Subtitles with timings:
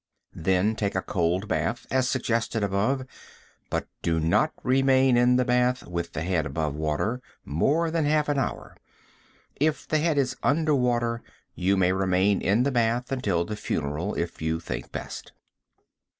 [0.33, 3.05] Then take a cold bath, as suggested above,
[3.69, 8.27] but do not remain in the bath (with the head above water) more than half
[8.27, 8.75] an hour.
[9.57, 11.21] If the head is under water,
[11.53, 15.33] you may remain in the bath until the funeral, if you think best.